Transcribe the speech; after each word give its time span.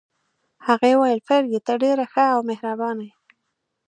هغې 0.67 0.91
وویل: 0.95 1.19
فرګي، 1.27 1.59
ته 1.67 1.73
ډېره 1.83 2.05
ښه 2.13 2.23
او 2.35 2.39
مهربانه 2.49 3.03
يې. 3.07 3.13